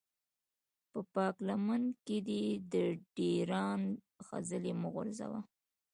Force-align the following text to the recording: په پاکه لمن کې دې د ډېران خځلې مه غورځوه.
په 0.91 0.99
پاکه 1.13 1.41
لمن 1.47 1.83
کې 2.05 2.17
دې 2.27 2.45
د 2.73 2.73
ډېران 3.15 3.81
خځلې 4.25 4.71
مه 4.81 4.87
غورځوه. 4.93 5.39